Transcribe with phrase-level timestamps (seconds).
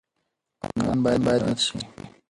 [0.61, 1.77] قانون باید مراعات شي.